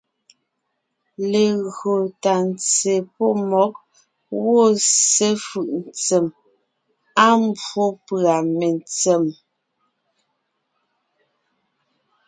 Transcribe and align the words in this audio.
Legÿo 1.31 1.93
tà 2.21 2.33
ntse 2.47 2.93
pɔ́ 3.15 3.31
mmɔ̌g 3.39 3.73
gwɔ̂ 4.41 4.63
ssé 4.87 5.27
fʉ̀’ 5.45 5.69
ntsém, 5.81 6.25
á 7.25 7.27
mbwó 7.43 7.85
pʉ̀a 8.05 8.35
mentsém, 8.57 9.23